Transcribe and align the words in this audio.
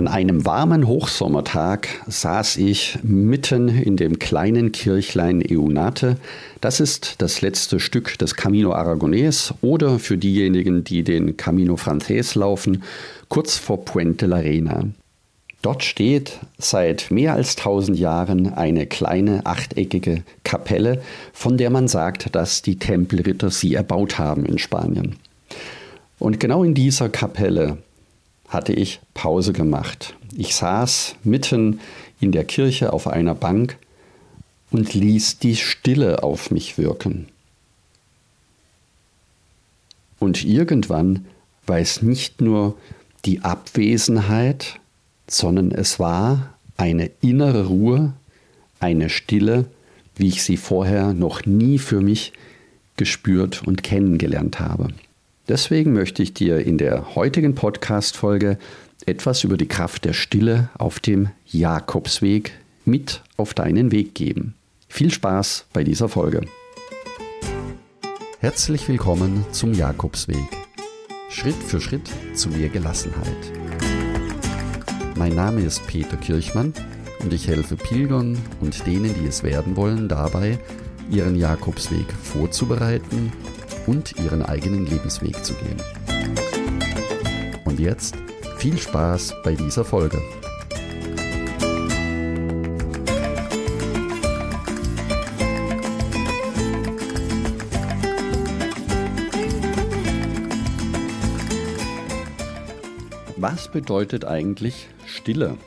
An 0.00 0.08
einem 0.08 0.46
warmen 0.46 0.86
Hochsommertag 0.86 1.88
saß 2.06 2.56
ich 2.56 2.98
mitten 3.02 3.68
in 3.68 3.98
dem 3.98 4.18
kleinen 4.18 4.72
Kirchlein 4.72 5.44
Eunate. 5.46 6.16
Das 6.62 6.80
ist 6.80 7.16
das 7.18 7.42
letzte 7.42 7.80
Stück 7.80 8.16
des 8.16 8.34
Camino 8.34 8.72
Aragonés 8.72 9.52
oder 9.60 9.98
für 9.98 10.16
diejenigen, 10.16 10.84
die 10.84 11.02
den 11.02 11.36
Camino 11.36 11.76
Frances 11.76 12.34
laufen, 12.34 12.82
kurz 13.28 13.58
vor 13.58 13.84
Puente 13.84 14.24
la 14.24 14.38
Reina. 14.38 14.84
Dort 15.60 15.84
steht 15.84 16.38
seit 16.56 17.10
mehr 17.10 17.34
als 17.34 17.56
tausend 17.56 17.98
Jahren 17.98 18.54
eine 18.54 18.86
kleine 18.86 19.44
achteckige 19.44 20.22
Kapelle, 20.44 21.02
von 21.34 21.58
der 21.58 21.68
man 21.68 21.88
sagt, 21.88 22.34
dass 22.34 22.62
die 22.62 22.78
Tempelritter 22.78 23.50
sie 23.50 23.74
erbaut 23.74 24.18
haben 24.18 24.46
in 24.46 24.56
Spanien. 24.56 25.16
Und 26.18 26.40
genau 26.40 26.64
in 26.64 26.72
dieser 26.72 27.10
Kapelle 27.10 27.76
hatte 28.50 28.72
ich 28.72 29.00
Pause 29.14 29.52
gemacht. 29.52 30.14
Ich 30.36 30.54
saß 30.54 31.14
mitten 31.24 31.80
in 32.20 32.32
der 32.32 32.44
Kirche 32.44 32.92
auf 32.92 33.06
einer 33.06 33.34
Bank 33.34 33.76
und 34.70 34.92
ließ 34.92 35.38
die 35.38 35.56
Stille 35.56 36.22
auf 36.22 36.50
mich 36.50 36.76
wirken. 36.76 37.28
Und 40.18 40.44
irgendwann 40.44 41.26
war 41.66 41.78
es 41.78 42.02
nicht 42.02 42.40
nur 42.40 42.76
die 43.24 43.40
Abwesenheit, 43.40 44.80
sondern 45.28 45.70
es 45.70 45.98
war 45.98 46.54
eine 46.76 47.10
innere 47.20 47.66
Ruhe, 47.66 48.12
eine 48.80 49.08
Stille, 49.08 49.66
wie 50.16 50.28
ich 50.28 50.42
sie 50.42 50.56
vorher 50.56 51.12
noch 51.14 51.46
nie 51.46 51.78
für 51.78 52.00
mich 52.00 52.32
gespürt 52.96 53.62
und 53.66 53.82
kennengelernt 53.82 54.60
habe. 54.60 54.88
Deswegen 55.50 55.94
möchte 55.94 56.22
ich 56.22 56.32
dir 56.32 56.64
in 56.64 56.78
der 56.78 57.16
heutigen 57.16 57.56
Podcast-Folge 57.56 58.56
etwas 59.04 59.42
über 59.42 59.56
die 59.56 59.66
Kraft 59.66 60.04
der 60.04 60.12
Stille 60.12 60.68
auf 60.78 61.00
dem 61.00 61.30
Jakobsweg 61.44 62.52
mit 62.84 63.22
auf 63.36 63.52
deinen 63.52 63.90
Weg 63.90 64.14
geben. 64.14 64.54
Viel 64.86 65.10
Spaß 65.10 65.66
bei 65.72 65.82
dieser 65.82 66.08
Folge. 66.08 66.42
Herzlich 68.38 68.88
willkommen 68.88 69.44
zum 69.50 69.74
Jakobsweg. 69.74 70.36
Schritt 71.30 71.56
für 71.56 71.80
Schritt 71.80 72.08
zu 72.34 72.48
mehr 72.50 72.68
Gelassenheit. 72.68 73.26
Mein 75.16 75.34
Name 75.34 75.62
ist 75.62 75.84
Peter 75.88 76.16
Kirchmann 76.16 76.72
und 77.24 77.32
ich 77.32 77.48
helfe 77.48 77.74
Pilgern 77.74 78.38
und 78.60 78.86
denen, 78.86 79.12
die 79.20 79.26
es 79.26 79.42
werden 79.42 79.74
wollen, 79.74 80.08
dabei, 80.08 80.60
ihren 81.10 81.34
Jakobsweg 81.34 82.06
vorzubereiten 82.22 83.32
und 83.90 84.16
ihren 84.20 84.42
eigenen 84.42 84.86
Lebensweg 84.86 85.44
zu 85.44 85.52
gehen. 85.54 85.82
Und 87.64 87.80
jetzt 87.80 88.14
viel 88.56 88.78
Spaß 88.78 89.34
bei 89.42 89.56
dieser 89.56 89.84
Folge. 89.84 90.22
Was 103.38 103.72
bedeutet 103.72 104.24
eigentlich 104.24 104.88
Stille? 105.04 105.58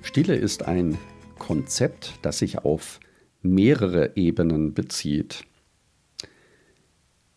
Stille 0.00 0.36
ist 0.36 0.62
ein 0.62 0.96
Konzept, 1.38 2.14
das 2.22 2.38
sich 2.38 2.64
auf 2.64 2.98
mehrere 3.44 4.16
Ebenen 4.16 4.74
bezieht. 4.74 5.44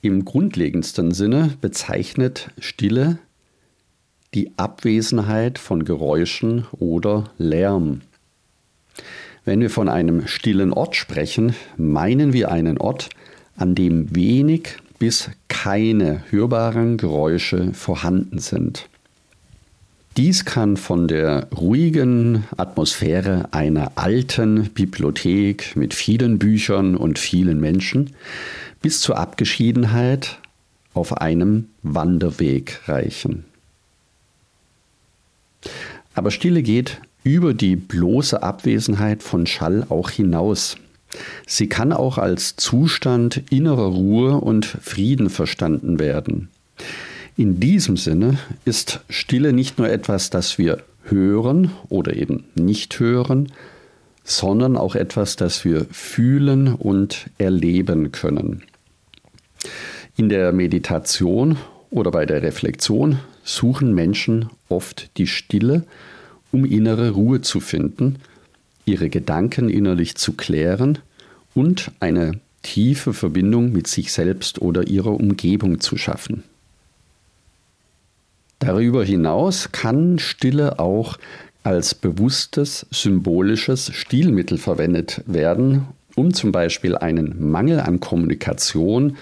Im 0.01 0.25
grundlegendsten 0.25 1.11
Sinne 1.11 1.57
bezeichnet 1.61 2.49
Stille 2.59 3.19
die 4.33 4.51
Abwesenheit 4.57 5.57
von 5.59 5.85
Geräuschen 5.85 6.65
oder 6.71 7.31
Lärm. 7.37 8.01
Wenn 9.45 9.61
wir 9.61 9.69
von 9.69 9.89
einem 9.89 10.27
stillen 10.27 10.73
Ort 10.73 10.95
sprechen, 10.95 11.55
meinen 11.77 12.33
wir 12.33 12.51
einen 12.51 12.77
Ort, 12.77 13.09
an 13.55 13.75
dem 13.75 14.15
wenig 14.15 14.77
bis 14.99 15.31
keine 15.47 16.23
hörbaren 16.29 16.97
Geräusche 16.97 17.73
vorhanden 17.73 18.39
sind. 18.39 18.89
Dies 20.17 20.45
kann 20.45 20.77
von 20.77 21.07
der 21.07 21.47
ruhigen 21.55 22.45
Atmosphäre 22.57 23.49
einer 23.51 23.91
alten 23.93 24.63
Bibliothek 24.71 25.75
mit 25.75 25.93
vielen 25.93 26.39
Büchern 26.39 26.97
und 26.97 27.19
vielen 27.19 27.59
Menschen 27.59 28.15
bis 28.81 28.99
zur 28.99 29.19
Abgeschiedenheit 29.19 30.39
auf 30.95 31.21
einem 31.21 31.67
Wanderweg 31.83 32.81
reichen. 32.87 33.45
Aber 36.15 36.31
Stille 36.31 36.63
geht 36.63 36.99
über 37.23 37.53
die 37.53 37.75
bloße 37.75 38.41
Abwesenheit 38.41 39.21
von 39.21 39.45
Schall 39.45 39.85
auch 39.89 40.09
hinaus. 40.09 40.77
Sie 41.45 41.69
kann 41.69 41.93
auch 41.93 42.17
als 42.17 42.55
Zustand 42.55 43.43
innerer 43.51 43.89
Ruhe 43.89 44.37
und 44.37 44.65
Frieden 44.65 45.29
verstanden 45.29 45.99
werden. 45.99 46.49
In 47.39 47.59
diesem 47.59 47.97
Sinne 47.97 48.39
ist 48.65 49.01
Stille 49.09 49.53
nicht 49.53 49.77
nur 49.77 49.87
etwas, 49.87 50.31
das 50.31 50.57
wir 50.57 50.79
hören 51.03 51.69
oder 51.87 52.15
eben 52.15 52.45
nicht 52.55 52.99
hören, 52.99 53.51
sondern 54.23 54.75
auch 54.75 54.95
etwas, 54.95 55.35
das 55.35 55.63
wir 55.63 55.85
fühlen 55.91 56.73
und 56.73 57.29
erleben 57.37 58.11
können. 58.11 58.63
In 60.15 60.29
der 60.29 60.51
Meditation 60.51 61.57
oder 61.91 62.09
bei 62.09 62.25
der 62.25 62.41
Reflexion 62.41 63.19
suchen 63.43 63.93
Menschen 63.93 64.49
oft 64.67 65.15
die 65.17 65.27
Stille, 65.27 65.83
um 66.51 66.65
innere 66.65 67.11
Ruhe 67.11 67.41
zu 67.41 67.59
finden, 67.59 68.15
ihre 68.83 69.11
Gedanken 69.11 69.69
innerlich 69.69 70.15
zu 70.15 70.33
klären 70.33 70.97
und 71.53 71.91
eine 71.99 72.39
tiefe 72.63 73.13
Verbindung 73.13 73.71
mit 73.71 73.85
sich 73.85 74.11
selbst 74.11 74.59
oder 74.59 74.87
ihrer 74.87 75.11
Umgebung 75.11 75.79
zu 75.79 75.97
schaffen. 75.97 76.43
Darüber 78.67 79.05
hinaus 79.05 79.71
kann 79.71 80.19
Stille 80.19 80.77
auch 80.77 81.17
als 81.63 81.95
bewusstes 81.95 82.85
symbolisches 82.91 83.93
Stilmittel 83.95 84.57
verwendet 84.57 85.23
werden, 85.25 85.87
um 86.17 86.33
zum 86.33 86.51
Beispiel 86.51 86.97
einen 86.97 87.49
Mangel 87.49 87.79
an 87.79 88.01
Kommunikation 88.01 89.15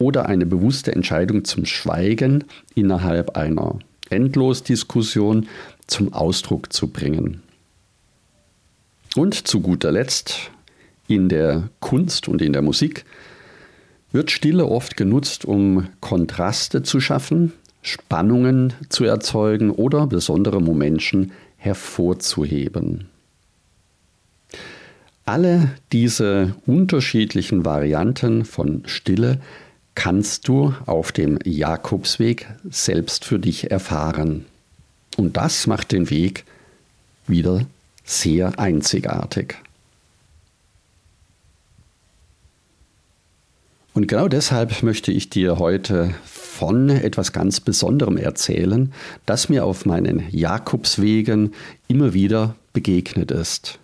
oder 0.00 0.26
eine 0.26 0.44
bewusste 0.44 0.90
Entscheidung 0.90 1.44
zum 1.44 1.66
Schweigen 1.66 2.42
innerhalb 2.74 3.36
einer 3.36 3.78
Endlosdiskussion 4.08 5.46
zum 5.86 6.12
Ausdruck 6.12 6.72
zu 6.72 6.88
bringen. 6.88 7.44
Und 9.14 9.46
zu 9.46 9.60
guter 9.60 9.92
Letzt, 9.92 10.50
in 11.06 11.28
der 11.28 11.70
Kunst 11.78 12.26
und 12.26 12.42
in 12.42 12.52
der 12.52 12.62
Musik 12.62 13.04
wird 14.10 14.32
Stille 14.32 14.66
oft 14.66 14.96
genutzt, 14.96 15.44
um 15.44 15.86
Kontraste 16.00 16.82
zu 16.82 16.98
schaffen, 16.98 17.52
Spannungen 17.82 18.74
zu 18.88 19.04
erzeugen 19.04 19.70
oder 19.70 20.06
besondere 20.06 20.60
Momente 20.60 21.28
hervorzuheben. 21.56 23.08
Alle 25.24 25.70
diese 25.92 26.56
unterschiedlichen 26.66 27.64
Varianten 27.64 28.44
von 28.44 28.82
Stille 28.86 29.40
kannst 29.94 30.48
du 30.48 30.74
auf 30.86 31.12
dem 31.12 31.38
Jakobsweg 31.44 32.48
selbst 32.70 33.24
für 33.24 33.38
dich 33.38 33.70
erfahren. 33.70 34.46
Und 35.16 35.36
das 35.36 35.66
macht 35.66 35.92
den 35.92 36.10
Weg 36.10 36.44
wieder 37.26 37.66
sehr 38.04 38.58
einzigartig. 38.58 39.56
Und 43.92 44.08
genau 44.08 44.28
deshalb 44.28 44.82
möchte 44.82 45.12
ich 45.12 45.30
dir 45.30 45.58
heute 45.58 46.14
von 46.60 46.90
etwas 46.90 47.32
ganz 47.32 47.58
Besonderem 47.58 48.18
erzählen, 48.18 48.92
das 49.24 49.48
mir 49.48 49.64
auf 49.64 49.86
meinen 49.86 50.24
Jakobswegen 50.30 51.54
immer 51.88 52.12
wieder 52.12 52.54
begegnet 52.74 53.30
ist. 53.30 53.78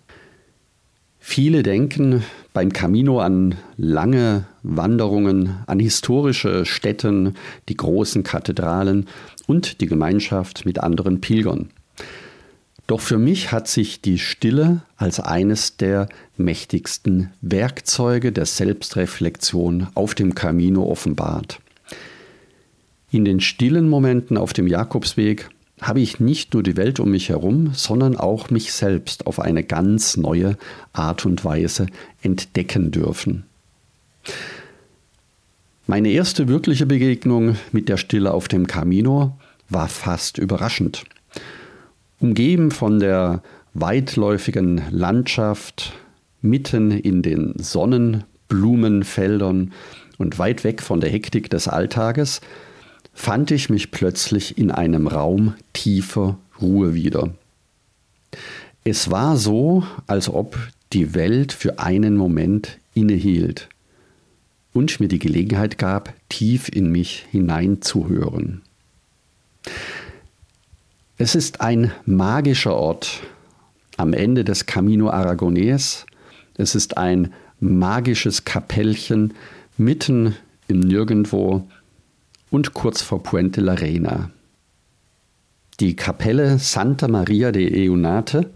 Viele 1.19 1.63
denken 1.63 2.23
beim 2.53 2.75
Camino 2.75 3.21
an 3.21 3.55
lange 3.79 4.45
Wanderungen, 4.63 5.57
an 5.67 5.81
historische 5.81 6.67
Städten, 6.67 7.33
die 7.71 7.79
großen 7.79 8.25
Kathedralen 8.25 9.07
und 9.47 9.81
die 9.81 9.87
Gemeinschaft 9.87 10.67
mit 10.67 10.79
anderen 10.79 11.23
Pilgern. 11.23 11.71
Doch 12.87 13.01
für 13.01 13.17
mich 13.17 13.53
hat 13.53 13.69
sich 13.69 14.03
die 14.03 14.19
Stille 14.19 14.83
als 14.99 15.19
eines 15.19 15.79
der 15.79 16.11
mächtigsten 16.37 17.33
Werkzeuge 17.41 18.33
der 18.33 18.45
Selbstreflexion 18.45 19.87
auf 19.95 20.15
dem 20.15 20.35
Camino 20.35 20.85
offenbart. 20.85 21.59
In 23.17 23.25
den 23.25 23.41
stillen 23.41 23.89
Momenten 23.89 24.37
auf 24.37 24.53
dem 24.53 24.67
Jakobsweg 24.67 25.49
habe 25.81 26.03
ich 26.03 26.21
nicht 26.21 26.53
nur 26.53 26.63
die 26.63 26.77
Welt 26.77 27.01
um 27.01 27.13
mich 27.13 27.31
herum, 27.31 27.71
sondern 27.73 28.15
auch 28.15 28.51
mich 28.51 28.75
selbst 28.75 29.27
auf 29.27 29.41
eine 29.41 29.65
ganz 29.65 30.19
neue 30.19 30.59
Art 30.93 31.25
und 31.25 31.43
Weise 31.43 31.87
entdecken 32.21 32.91
dürfen. 32.91 33.45
Meine 35.87 36.11
erste 36.11 36.47
wirkliche 36.47 36.85
Begegnung 36.85 37.57
mit 37.73 37.89
der 37.89 37.97
Stille 37.97 38.35
auf 38.35 38.49
dem 38.49 38.67
Camino 38.67 39.39
war 39.71 39.89
fast 39.89 40.37
überraschend. 40.37 41.05
Umgeben 42.21 42.71
von 42.71 43.01
der 43.01 43.43
weitläufigen 43.73 44.83
Landschaft, 44.91 45.95
mitten 46.43 46.91
in 46.91 47.23
den 47.23 47.55
Sonnenblumenfeldern 47.57 49.73
und 50.19 50.39
weit 50.39 50.65
weg 50.65 50.83
von 50.83 51.01
der 51.01 51.09
Hektik 51.09 51.49
des 51.49 51.67
Alltages, 51.67 52.43
fand 53.17 53.51
ich 53.51 53.71
mich 53.71 53.91
plötzlich 53.91 54.59
in 54.59 54.71
einem 54.71 55.09
Raum 55.09 55.55
tiefer 55.73 56.39
Ruhe 56.61 56.95
wieder. 56.95 57.31
Es 58.85 59.11
war 59.11 59.37
so, 59.37 59.85
als 60.07 60.29
ob 60.29 60.57
die 60.93 61.15
Welt 61.15 61.53
für 61.53 61.81
einen 61.81 62.17
Moment 62.17 62.79
innehielt 62.95 63.69
und 64.75 65.01
mir 65.01 65.09
die 65.09 65.19
Gelegenheit 65.19 65.79
gab, 65.79 66.13
tief 66.29 66.69
in 66.69 66.93
mich 66.93 67.27
hineinzuhören. 67.31 68.61
Es 71.17 71.35
ist 71.35 71.63
ein 71.63 71.91
magischer 72.05 72.77
Ort 72.77 73.23
am 73.97 74.13
Ende 74.13 74.45
des 74.45 74.67
Camino 74.67 75.09
Aragonés. 75.11 76.05
Es 76.59 76.75
ist 76.75 76.99
ein 76.99 77.33
magisches 77.61 78.45
Kapellchen 78.45 79.33
mitten 79.79 80.37
im 80.69 80.81
Nirgendwo 80.81 81.67
und 82.51 82.75
kurz 82.75 83.03
vor 83.03 83.23
Puente 83.23 83.61
la 83.61 83.75
Reina. 83.75 84.31
Die 85.81 85.95
Kapelle 85.95 86.59
Santa 86.59 87.09
Maria 87.09 87.53
de 87.53 87.89
Eunate 87.89 88.51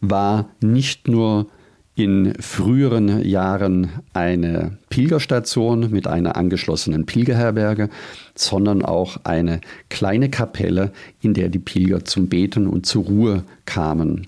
war 0.00 0.50
nicht 0.60 1.08
nur 1.08 1.46
in 1.94 2.34
früheren 2.40 3.22
Jahren 3.24 3.90
eine 4.14 4.78
Pilgerstation 4.88 5.90
mit 5.90 6.06
einer 6.06 6.36
angeschlossenen 6.36 7.04
Pilgerherberge, 7.04 7.90
sondern 8.34 8.82
auch 8.82 9.18
eine 9.24 9.60
kleine 9.90 10.30
Kapelle, 10.30 10.92
in 11.20 11.34
der 11.34 11.48
die 11.48 11.58
Pilger 11.58 12.04
zum 12.04 12.28
Beten 12.28 12.66
und 12.66 12.86
zur 12.86 13.04
Ruhe 13.04 13.44
kamen. 13.66 14.26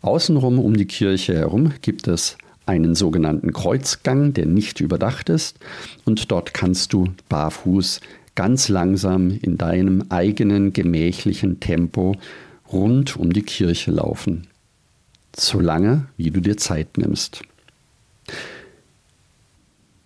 Außenrum 0.00 0.58
um 0.58 0.76
die 0.76 0.86
Kirche 0.86 1.34
herum 1.34 1.72
gibt 1.82 2.08
es 2.08 2.36
einen 2.68 2.94
sogenannten 2.94 3.52
Kreuzgang, 3.52 4.32
der 4.32 4.46
nicht 4.46 4.80
überdacht 4.80 5.28
ist, 5.28 5.58
und 6.04 6.30
dort 6.30 6.54
kannst 6.54 6.92
du 6.92 7.08
barfuß 7.28 8.00
ganz 8.34 8.68
langsam 8.68 9.30
in 9.30 9.58
deinem 9.58 10.04
eigenen 10.10 10.72
gemächlichen 10.72 11.60
Tempo 11.60 12.14
rund 12.72 13.16
um 13.16 13.32
die 13.32 13.42
Kirche 13.42 13.90
laufen 13.90 14.46
so 15.40 15.60
lange, 15.60 16.06
wie 16.16 16.30
du 16.30 16.40
dir 16.40 16.56
Zeit 16.56 16.98
nimmst. 16.98 17.42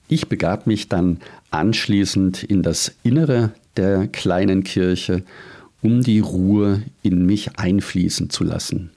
Ich 0.09 0.29
begab 0.29 0.67
mich 0.67 0.88
dann 0.88 1.20
anschließend 1.50 2.43
in 2.43 2.62
das 2.62 2.94
Innere 3.03 3.53
der 3.76 4.09
kleinen 4.09 4.62
Kirche, 4.62 5.23
um 5.81 6.03
die 6.03 6.20
Ruhe 6.20 6.82
in 7.03 7.25
mich 7.25 7.59
einfließen 7.59 8.31
zu 8.31 8.44
lassen. 8.44 8.91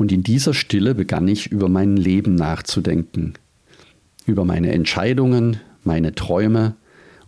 Und 0.00 0.12
in 0.12 0.22
dieser 0.22 0.54
Stille 0.54 0.94
begann 0.94 1.28
ich 1.28 1.48
über 1.48 1.68
mein 1.68 1.94
Leben 1.94 2.34
nachzudenken, 2.34 3.34
über 4.24 4.46
meine 4.46 4.72
Entscheidungen, 4.72 5.60
meine 5.84 6.14
Träume 6.14 6.74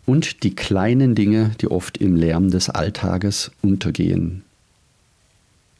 und 0.06 0.42
die 0.42 0.54
kleinen 0.54 1.14
Dinge, 1.14 1.50
die 1.60 1.70
oft 1.70 1.98
im 1.98 2.16
Lärm 2.16 2.50
des 2.50 2.70
Alltages 2.70 3.50
untergehen. 3.60 4.42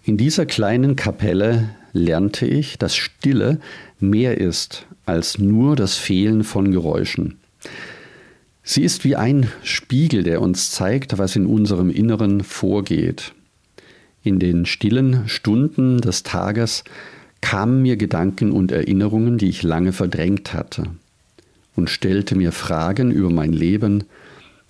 In 0.04 0.18
dieser 0.18 0.44
kleinen 0.44 0.94
Kapelle 0.94 1.70
lernte 1.94 2.44
ich, 2.44 2.76
dass 2.76 2.94
Stille 2.94 3.58
mehr 3.98 4.38
ist 4.38 4.84
als 5.06 5.38
nur 5.38 5.76
das 5.76 5.96
Fehlen 5.96 6.44
von 6.44 6.72
Geräuschen. 6.72 7.38
Sie 8.64 8.82
ist 8.82 9.02
wie 9.04 9.16
ein 9.16 9.50
Spiegel, 9.62 10.24
der 10.24 10.42
uns 10.42 10.72
zeigt, 10.72 11.16
was 11.16 11.36
in 11.36 11.46
unserem 11.46 11.88
Inneren 11.88 12.44
vorgeht. 12.44 13.32
In 14.24 14.38
den 14.38 14.66
stillen 14.66 15.28
Stunden 15.28 16.00
des 16.00 16.22
Tages 16.22 16.84
kamen 17.40 17.82
mir 17.82 17.96
Gedanken 17.96 18.52
und 18.52 18.70
Erinnerungen, 18.70 19.36
die 19.36 19.48
ich 19.48 19.62
lange 19.62 19.92
verdrängt 19.92 20.54
hatte, 20.54 20.84
und 21.74 21.90
stellte 21.90 22.36
mir 22.36 22.52
Fragen 22.52 23.10
über 23.10 23.30
mein 23.30 23.52
Leben, 23.52 24.04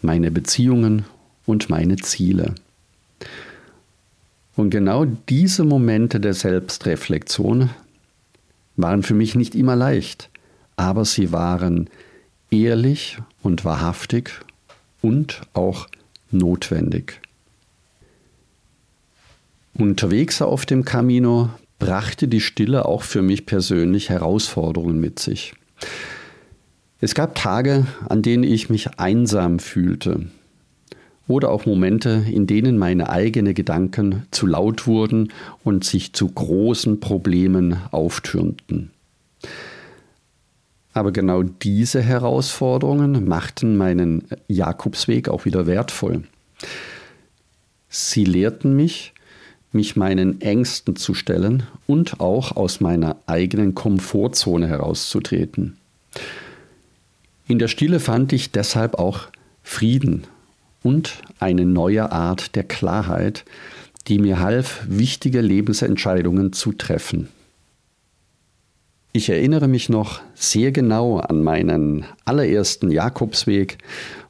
meine 0.00 0.30
Beziehungen 0.30 1.04
und 1.44 1.68
meine 1.68 1.96
Ziele. 1.96 2.54
Und 4.56 4.70
genau 4.70 5.04
diese 5.04 5.64
Momente 5.64 6.20
der 6.20 6.34
Selbstreflexion 6.34 7.70
waren 8.76 9.02
für 9.02 9.14
mich 9.14 9.34
nicht 9.34 9.54
immer 9.54 9.76
leicht, 9.76 10.30
aber 10.76 11.04
sie 11.04 11.32
waren 11.32 11.88
ehrlich 12.50 13.18
und 13.42 13.64
wahrhaftig 13.64 14.30
und 15.00 15.42
auch 15.52 15.88
notwendig. 16.30 17.20
Unterwegs 19.76 20.42
auf 20.42 20.66
dem 20.66 20.84
Camino 20.84 21.50
brachte 21.78 22.28
die 22.28 22.40
Stille 22.40 22.84
auch 22.84 23.02
für 23.02 23.22
mich 23.22 23.46
persönlich 23.46 24.10
Herausforderungen 24.10 25.00
mit 25.00 25.18
sich. 25.18 25.54
Es 27.00 27.14
gab 27.14 27.34
Tage, 27.34 27.86
an 28.08 28.22
denen 28.22 28.44
ich 28.44 28.70
mich 28.70 28.98
einsam 28.98 29.58
fühlte, 29.58 30.26
oder 31.28 31.50
auch 31.50 31.66
Momente, 31.66 32.24
in 32.30 32.46
denen 32.46 32.78
meine 32.78 33.08
eigenen 33.08 33.54
Gedanken 33.54 34.26
zu 34.30 34.46
laut 34.46 34.86
wurden 34.86 35.32
und 35.64 35.84
sich 35.84 36.12
zu 36.12 36.28
großen 36.28 37.00
Problemen 37.00 37.78
auftürmten. 37.90 38.90
Aber 40.92 41.10
genau 41.10 41.42
diese 41.42 42.02
Herausforderungen 42.02 43.26
machten 43.26 43.76
meinen 43.76 44.28
Jakobsweg 44.46 45.28
auch 45.28 45.44
wieder 45.44 45.66
wertvoll. 45.66 46.24
Sie 47.88 48.24
lehrten 48.24 48.76
mich, 48.76 49.14
mich 49.72 49.96
meinen 49.96 50.40
Ängsten 50.40 50.96
zu 50.96 51.14
stellen 51.14 51.64
und 51.86 52.20
auch 52.20 52.56
aus 52.56 52.80
meiner 52.80 53.16
eigenen 53.26 53.74
Komfortzone 53.74 54.68
herauszutreten. 54.68 55.76
In 57.48 57.58
der 57.58 57.68
Stille 57.68 58.00
fand 58.00 58.32
ich 58.32 58.52
deshalb 58.52 58.94
auch 58.94 59.28
Frieden 59.62 60.24
und 60.82 61.22
eine 61.38 61.64
neue 61.64 62.12
Art 62.12 62.54
der 62.56 62.64
Klarheit, 62.64 63.44
die 64.08 64.18
mir 64.18 64.40
half, 64.40 64.84
wichtige 64.88 65.40
Lebensentscheidungen 65.40 66.52
zu 66.52 66.72
treffen. 66.72 67.28
Ich 69.14 69.28
erinnere 69.28 69.68
mich 69.68 69.90
noch 69.90 70.22
sehr 70.34 70.72
genau 70.72 71.18
an 71.18 71.42
meinen 71.42 72.06
allerersten 72.24 72.90
Jakobsweg, 72.90 73.76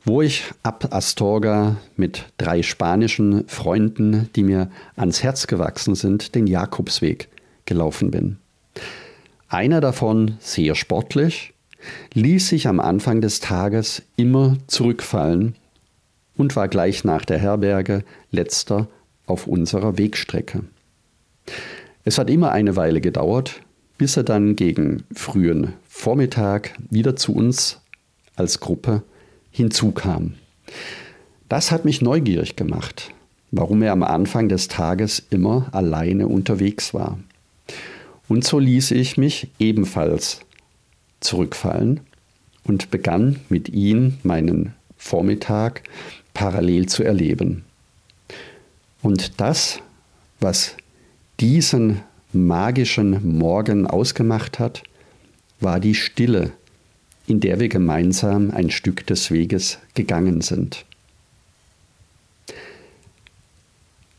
wo 0.04 0.22
ich 0.22 0.44
ab 0.64 0.88
Astorga 0.90 1.76
mit 1.96 2.24
drei 2.36 2.64
spanischen 2.64 3.46
Freunden, 3.46 4.28
die 4.34 4.42
mir 4.42 4.72
ans 4.96 5.22
Herz 5.22 5.46
gewachsen 5.46 5.94
sind, 5.94 6.34
den 6.34 6.48
Jakobsweg 6.48 7.28
gelaufen 7.64 8.10
bin. 8.10 8.38
Einer 9.48 9.80
davon, 9.80 10.36
sehr 10.40 10.74
sportlich, 10.74 11.54
ließ 12.14 12.48
sich 12.48 12.66
am 12.66 12.80
Anfang 12.80 13.20
des 13.20 13.38
Tages 13.38 14.02
immer 14.16 14.56
zurückfallen 14.66 15.54
und 16.36 16.56
war 16.56 16.66
gleich 16.66 17.04
nach 17.04 17.24
der 17.24 17.38
Herberge 17.38 18.02
letzter 18.32 18.88
auf 19.26 19.46
unserer 19.46 19.96
Wegstrecke. 19.96 20.64
Es 22.02 22.18
hat 22.18 22.28
immer 22.28 22.50
eine 22.50 22.74
Weile 22.74 23.00
gedauert, 23.00 23.60
bis 24.02 24.16
er 24.16 24.24
dann 24.24 24.56
gegen 24.56 25.04
frühen 25.14 25.74
Vormittag 25.88 26.74
wieder 26.90 27.14
zu 27.14 27.36
uns 27.36 27.78
als 28.34 28.58
Gruppe 28.58 29.04
hinzukam. 29.52 30.34
Das 31.48 31.70
hat 31.70 31.84
mich 31.84 32.02
neugierig 32.02 32.56
gemacht, 32.56 33.14
warum 33.52 33.80
er 33.80 33.92
am 33.92 34.02
Anfang 34.02 34.48
des 34.48 34.66
Tages 34.66 35.24
immer 35.30 35.68
alleine 35.70 36.26
unterwegs 36.26 36.92
war. 36.92 37.16
Und 38.26 38.42
so 38.42 38.58
ließ 38.58 38.90
ich 38.90 39.18
mich 39.18 39.52
ebenfalls 39.60 40.40
zurückfallen 41.20 42.00
und 42.64 42.90
begann 42.90 43.38
mit 43.50 43.68
ihm 43.68 44.14
meinen 44.24 44.74
Vormittag 44.96 45.84
parallel 46.34 46.86
zu 46.86 47.04
erleben. 47.04 47.62
Und 49.00 49.40
das, 49.40 49.78
was 50.40 50.74
diesen 51.38 52.00
magischen 52.32 53.38
Morgen 53.38 53.86
ausgemacht 53.86 54.58
hat, 54.58 54.82
war 55.60 55.80
die 55.80 55.94
Stille, 55.94 56.52
in 57.26 57.40
der 57.40 57.60
wir 57.60 57.68
gemeinsam 57.68 58.50
ein 58.50 58.70
Stück 58.70 59.06
des 59.06 59.30
Weges 59.30 59.78
gegangen 59.94 60.40
sind. 60.40 60.84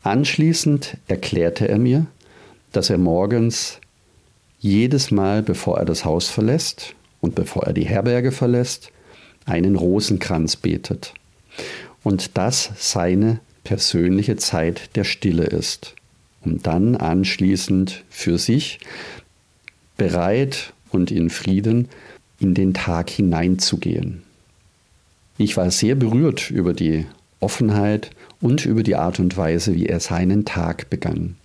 Anschließend 0.02 0.98
erklärte 1.08 1.68
er 1.68 1.78
mir, 1.78 2.06
dass 2.72 2.90
er 2.90 2.98
morgens 2.98 3.80
jedes 4.58 5.10
Mal, 5.10 5.42
bevor 5.42 5.78
er 5.78 5.84
das 5.84 6.04
Haus 6.04 6.28
verlässt 6.28 6.94
und 7.20 7.34
bevor 7.34 7.64
er 7.64 7.72
die 7.72 7.86
Herberge 7.86 8.32
verlässt, 8.32 8.90
einen 9.46 9.76
Rosenkranz 9.76 10.56
betet 10.56 11.14
und 12.02 12.36
das 12.36 12.70
seine 12.76 13.40
persönliche 13.64 14.36
Zeit 14.36 14.94
der 14.96 15.04
Stille 15.04 15.44
ist, 15.44 15.94
um 16.44 16.62
dann 16.62 16.96
anschließend 16.96 18.04
für 18.08 18.38
sich 18.38 18.78
bereit 19.96 20.72
und 20.90 21.10
in 21.10 21.30
Frieden 21.30 21.88
in 22.38 22.54
den 22.54 22.74
Tag 22.74 23.10
hineinzugehen. 23.10 24.22
Ich 25.38 25.56
war 25.56 25.70
sehr 25.70 25.94
berührt 25.94 26.50
über 26.50 26.74
die 26.74 27.06
Offenheit 27.40 28.10
und 28.40 28.64
über 28.64 28.82
die 28.82 28.96
Art 28.96 29.18
und 29.18 29.36
Weise, 29.36 29.74
wie 29.74 29.86
er 29.86 30.00
seinen 30.00 30.44
Tag 30.44 30.90
begann. 30.90 31.36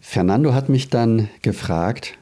Fernando 0.00 0.52
hat 0.52 0.68
mich 0.68 0.90
dann 0.90 1.28
gefragt, 1.42 2.14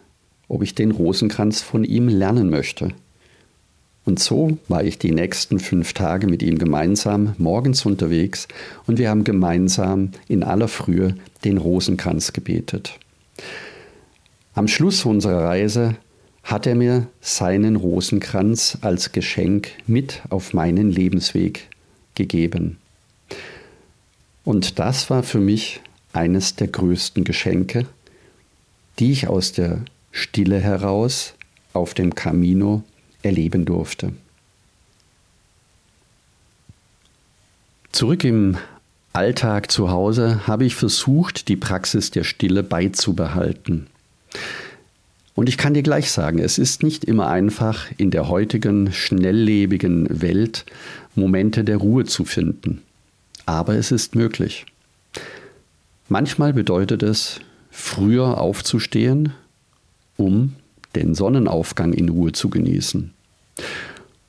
ob 0.49 0.63
ich 0.63 0.75
den 0.75 0.91
Rosenkranz 0.91 1.63
von 1.63 1.85
ihm 1.85 2.09
lernen 2.09 2.51
möchte. 2.51 2.93
Und 4.05 4.19
so 4.19 4.59
war 4.69 4.83
ich 4.83 4.99
die 4.99 5.13
nächsten 5.13 5.61
fünf 5.61 5.93
Tage 5.93 6.27
mit 6.27 6.43
ihm 6.43 6.59
gemeinsam 6.59 7.35
morgens 7.39 7.87
unterwegs 7.87 8.49
und 8.87 8.99
wir 8.99 9.09
haben 9.09 9.23
gemeinsam 9.23 10.11
in 10.27 10.43
aller 10.43 10.69
Frühe 10.69 11.15
den 11.45 11.57
Rosenkranz 11.57 12.33
gebetet. 12.33 12.99
Am 14.55 14.67
Schluss 14.67 15.05
unserer 15.05 15.45
Reise 15.45 15.97
hat 16.43 16.67
er 16.67 16.75
mir 16.75 17.07
seinen 17.21 17.77
Rosenkranz 17.77 18.79
als 18.81 19.13
Geschenk 19.13 19.69
mit 19.87 20.23
auf 20.31 20.53
meinen 20.53 20.91
Lebensweg 20.91 21.69
gegeben. 22.15 22.79
Und 24.45 24.81
das 24.81 25.09
war 25.09 25.23
für 25.23 25.39
mich 25.39 25.81
eines 26.13 26.57
der 26.57 26.67
größten 26.67 27.23
Geschenke, 27.23 27.87
die 28.99 29.13
ich 29.13 29.29
aus 29.29 29.53
der 29.53 29.85
Stille 30.11 30.59
heraus 30.59 31.35
auf 31.73 31.95
dem 31.95 32.15
Camino 32.15 32.83
erleben 33.23 33.65
durfte. 33.65 34.13
Zurück 37.93 38.25
im 38.25 38.57
Alltag 39.13 39.71
zu 39.71 39.91
Hause 39.91 40.47
habe 40.47 40.65
ich 40.65 40.75
versucht, 40.75 41.49
die 41.49 41.57
Praxis 41.57 42.11
der 42.11 42.25
Stille 42.25 42.63
beizubehalten. 42.63 43.87
Und 45.35 45.49
ich 45.49 45.59
kann 45.59 45.75
dir 45.75 45.83
gleich 45.83 46.11
sagen, 46.11 46.39
es 46.39 46.59
ist 46.59 46.83
nicht 46.83 47.05
immer 47.05 47.29
einfach, 47.29 47.87
in 47.97 48.11
der 48.11 48.29
heutigen 48.29 48.93
schnelllebigen 48.93 50.23
Welt 50.23 50.65
Momente 51.15 51.65
der 51.65 51.79
Ruhe 51.79 52.05
zu 52.05 52.25
finden. 52.25 52.83
Aber 53.47 53.75
es 53.75 53.93
ist 53.93 54.15
möglich. 54.15 54.67
Manchmal 56.09 56.53
bedeutet 56.53 57.03
es, 57.03 57.41
früher 57.71 58.39
aufzustehen, 58.39 59.33
um 60.17 60.55
den 60.95 61.15
Sonnenaufgang 61.15 61.93
in 61.93 62.09
Ruhe 62.09 62.33
zu 62.33 62.49
genießen. 62.51 63.13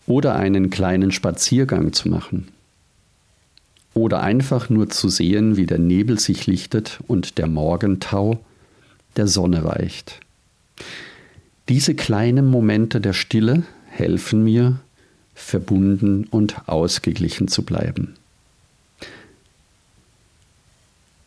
Oder 0.05 0.35
einen 0.35 0.69
kleinen 0.69 1.11
Spaziergang 1.11 1.93
zu 1.93 2.09
machen. 2.09 2.49
Oder 3.93 4.21
einfach 4.21 4.69
nur 4.69 4.89
zu 4.89 5.09
sehen, 5.09 5.55
wie 5.55 5.65
der 5.65 5.79
Nebel 5.79 6.19
sich 6.19 6.47
lichtet 6.47 6.99
und 7.07 7.37
der 7.37 7.47
Morgentau 7.47 8.39
der 9.15 9.27
Sonne 9.27 9.63
weicht. 9.63 10.19
Diese 11.69 11.95
kleinen 11.95 12.47
Momente 12.49 12.99
der 12.99 13.13
Stille 13.13 13.63
helfen 13.89 14.43
mir, 14.43 14.79
verbunden 15.35 16.25
und 16.25 16.67
ausgeglichen 16.67 17.47
zu 17.47 17.63
bleiben. 17.63 18.15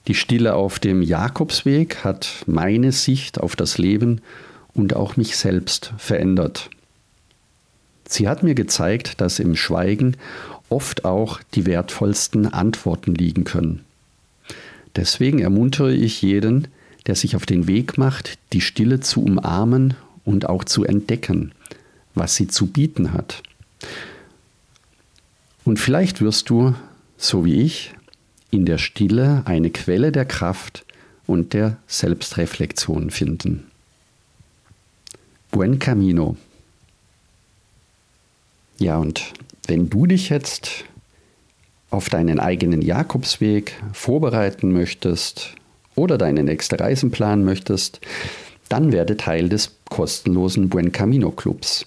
Die 0.09 0.15
Stille 0.15 0.55
auf 0.55 0.79
dem 0.79 1.03
Jakobsweg 1.03 2.05
hat 2.05 2.45
meine 2.47 2.93
Sicht 2.93 3.41
auf 3.41 3.57
das 3.57 3.79
Leben 3.79 4.21
und 4.77 4.95
auch 4.95 5.17
mich 5.17 5.37
selbst 5.37 5.93
verändert. 5.99 6.71
Sie 8.07 8.29
hat 8.29 8.43
mir 8.43 8.55
gezeigt, 8.55 9.21
dass 9.21 9.41
im 9.41 9.57
Schweigen 9.57 10.17
oft 10.69 11.05
auch 11.05 11.41
die 11.55 11.67
wertvollsten 11.67 12.53
Antworten 12.53 13.15
liegen 13.15 13.45
können. 13.45 13.85
Deswegen 14.95 15.41
ermuntere 15.41 15.93
ich 15.93 16.23
jeden, 16.23 16.69
der 17.07 17.15
sich 17.15 17.37
auf 17.37 17.47
den 17.47 17.67
Weg 17.67 17.99
macht, 17.99 18.39
die 18.53 18.61
Stille 18.61 19.01
zu 19.01 19.23
umarmen 19.23 19.95
und 20.25 20.49
auch 20.49 20.65
zu 20.65 20.85
entdecken, 20.85 21.53
was 22.15 22.37
sie 22.37 22.49
zu 22.49 22.67
bieten 22.67 23.13
hat. 23.13 23.43
Und 25.65 25.79
vielleicht 25.79 26.21
wirst 26.21 26.51
du, 26.51 26.75
so 27.17 27.45
wie 27.45 27.63
ich, 27.63 27.95
in 28.51 28.67
der 28.67 28.79
Stille 28.79 29.43
eine 29.45 29.71
Quelle 29.71 30.13
der 30.13 30.25
Kraft 30.25 30.85
und 31.27 31.53
der 31.53 31.77
Selbstreflexion 31.87 33.11
finden. 33.11 33.65
Buen 35.57 35.79
Camino. 35.79 36.37
Ja, 38.77 38.99
und 38.99 39.33
wenn 39.67 39.89
du 39.89 40.05
dich 40.05 40.29
jetzt 40.29 40.85
auf 41.89 42.11
deinen 42.11 42.39
eigenen 42.39 42.83
Jakobsweg 42.83 43.73
vorbereiten 43.95 44.71
möchtest 44.71 45.55
oder 45.95 46.19
deine 46.19 46.45
nächste 46.45 46.79
Reisen 46.79 47.11
planen 47.11 47.47
möchtest, 47.47 48.03
dann 48.69 48.93
werde 48.93 49.17
Teil 49.17 49.49
des 49.49 49.79
kostenlosen 49.89 50.69
Buen 50.69 50.93
Camino 50.93 51.31
Clubs. 51.31 51.87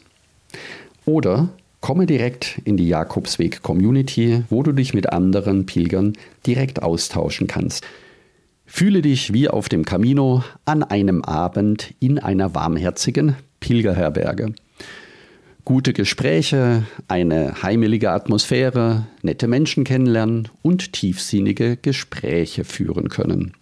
Oder 1.06 1.50
komme 1.80 2.08
direkt 2.08 2.60
in 2.66 2.76
die 2.76 2.88
Jakobsweg 2.88 3.62
Community, 3.62 4.46
wo 4.50 4.64
du 4.64 4.72
dich 4.72 4.96
mit 4.96 5.14
anderen 5.14 5.68
Pilgern 5.68 6.14
direkt 6.44 6.82
austauschen 6.82 7.46
kannst. 7.46 7.86
Fühle 8.66 9.04
dich 9.04 9.32
wie 9.32 9.48
auf 9.48 9.70
dem 9.70 9.86
Camino 9.86 10.44
an 10.66 10.82
einem 10.82 11.22
Abend 11.24 11.94
in 12.00 12.18
einer 12.18 12.56
warmherzigen 12.56 13.36
Pilgerherberge. 13.60 14.54
Gute 15.66 15.94
Gespräche, 15.94 16.84
eine 17.08 17.62
heimelige 17.62 18.12
Atmosphäre, 18.12 19.06
nette 19.22 19.48
Menschen 19.48 19.84
kennenlernen 19.84 20.48
und 20.62 20.94
tiefsinnige 20.94 21.78
Gespräche 21.78 22.64
führen 22.64 23.10
können. 23.10 23.54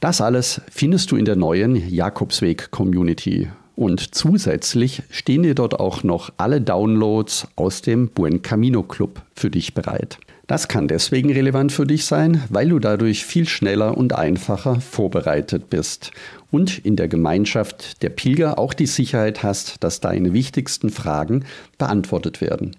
Das 0.00 0.20
alles 0.20 0.60
findest 0.70 1.10
du 1.10 1.16
in 1.16 1.24
der 1.24 1.36
neuen 1.36 1.74
Jakobsweg 1.74 2.70
Community. 2.70 3.48
Und 3.74 4.14
zusätzlich 4.14 5.02
stehen 5.10 5.42
dir 5.42 5.54
dort 5.54 5.80
auch 5.80 6.02
noch 6.02 6.32
alle 6.36 6.60
Downloads 6.60 7.48
aus 7.56 7.82
dem 7.82 8.08
Buen 8.08 8.42
Camino 8.42 8.82
Club 8.82 9.22
für 9.34 9.50
dich 9.50 9.74
bereit. 9.74 10.18
Das 10.46 10.68
kann 10.68 10.86
deswegen 10.86 11.32
relevant 11.32 11.72
für 11.72 11.86
dich 11.86 12.04
sein, 12.04 12.44
weil 12.50 12.68
du 12.68 12.78
dadurch 12.78 13.24
viel 13.24 13.48
schneller 13.48 13.96
und 13.96 14.14
einfacher 14.14 14.80
vorbereitet 14.80 15.70
bist 15.70 16.12
und 16.52 16.78
in 16.78 16.94
der 16.94 17.08
Gemeinschaft 17.08 18.02
der 18.02 18.10
Pilger 18.10 18.56
auch 18.56 18.72
die 18.72 18.86
Sicherheit 18.86 19.42
hast, 19.42 19.82
dass 19.82 19.98
deine 19.98 20.32
wichtigsten 20.32 20.90
Fragen 20.90 21.44
beantwortet 21.78 22.40
werden. 22.40 22.76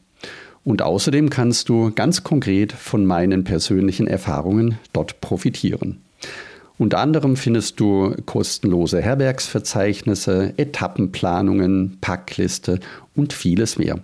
Und 0.63 0.81
außerdem 0.81 1.29
kannst 1.29 1.67
du 1.67 1.91
ganz 1.93 2.23
konkret 2.23 2.71
von 2.71 3.05
meinen 3.05 3.43
persönlichen 3.43 4.07
Erfahrungen 4.07 4.77
dort 4.93 5.19
profitieren. 5.19 6.01
Unter 6.77 6.99
anderem 6.99 7.35
findest 7.35 7.79
du 7.79 8.15
kostenlose 8.25 9.01
Herbergsverzeichnisse, 9.01 10.53
Etappenplanungen, 10.57 11.97
Packliste 11.99 12.79
und 13.15 13.33
vieles 13.33 13.77
mehr. 13.77 13.99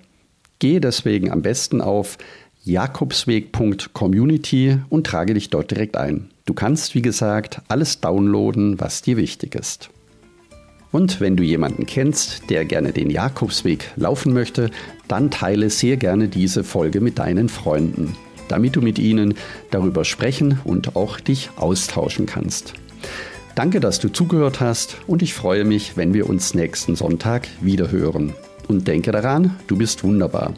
Gehe 0.59 0.79
deswegen 0.79 1.31
am 1.31 1.41
besten 1.41 1.81
auf 1.81 2.17
jakobsweg.community 2.63 4.77
und 4.89 5.07
trage 5.07 5.33
dich 5.33 5.49
dort 5.49 5.71
direkt 5.71 5.97
ein. 5.97 6.29
Du 6.45 6.53
kannst, 6.53 6.93
wie 6.95 7.01
gesagt, 7.01 7.61
alles 7.67 7.99
downloaden, 8.01 8.79
was 8.79 9.01
dir 9.01 9.17
wichtig 9.17 9.55
ist. 9.55 9.89
Und 10.91 11.19
wenn 11.19 11.35
du 11.37 11.43
jemanden 11.43 11.85
kennst, 11.85 12.49
der 12.49 12.65
gerne 12.65 12.91
den 12.91 13.09
Jakobsweg 13.09 13.91
laufen 13.95 14.33
möchte, 14.33 14.71
dann 15.07 15.31
teile 15.31 15.69
sehr 15.69 15.97
gerne 15.97 16.27
diese 16.27 16.63
Folge 16.63 17.01
mit 17.01 17.19
deinen 17.19 17.49
Freunden 17.49 18.15
damit 18.47 18.75
du 18.75 18.81
mit 18.81 18.99
ihnen 18.99 19.35
darüber 19.71 20.05
sprechen 20.05 20.59
und 20.63 20.95
auch 20.95 21.19
dich 21.19 21.49
austauschen 21.55 22.25
kannst. 22.25 22.73
Danke, 23.55 23.79
dass 23.79 23.99
du 23.99 24.09
zugehört 24.09 24.59
hast 24.59 24.97
und 25.07 25.21
ich 25.21 25.33
freue 25.33 25.65
mich, 25.65 25.97
wenn 25.97 26.13
wir 26.13 26.29
uns 26.29 26.53
nächsten 26.53 26.95
Sonntag 26.95 27.47
wieder 27.61 27.91
hören. 27.91 28.33
Und 28.67 28.87
denke 28.87 29.11
daran, 29.11 29.59
du 29.67 29.75
bist 29.75 30.03
wunderbar. 30.03 30.53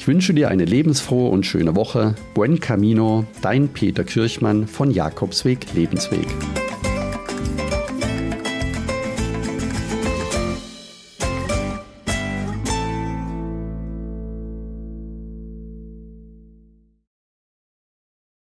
Ich 0.00 0.08
wünsche 0.08 0.32
dir 0.32 0.48
eine 0.48 0.64
lebensfrohe 0.64 1.28
und 1.28 1.44
schöne 1.44 1.76
Woche. 1.76 2.14
Buen 2.32 2.58
Camino, 2.58 3.26
dein 3.42 3.68
Peter 3.68 4.02
Kirchmann 4.02 4.66
von 4.66 4.90
Jakobsweg 4.90 5.74
Lebensweg. 5.74 6.26